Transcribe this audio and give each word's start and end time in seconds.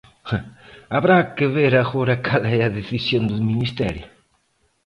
Haberá 0.93 1.19
que 1.35 1.45
ver 1.55 1.73
agora 1.77 2.15
cal 2.25 2.43
é 2.57 2.59
a 2.63 2.73
decisión 2.79 3.23
do 3.27 3.37
ministerio. 3.49 4.07